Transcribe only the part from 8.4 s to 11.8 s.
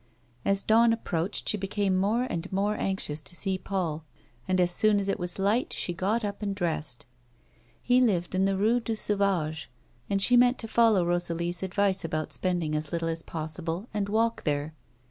the Eue du Sauvage, and she meant to follow Rosalie's